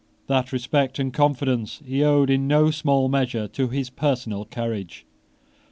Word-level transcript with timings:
That 0.25 0.51
respect 0.51 0.97
and 0.97 1.13
confidence 1.13 1.79
he 1.85 2.01
owed 2.03 2.31
in 2.31 2.47
no 2.47 2.71
small 2.71 3.07
measure 3.07 3.47
to 3.49 3.67
his 3.67 3.91
personal 3.91 4.45
courage. 4.45 5.05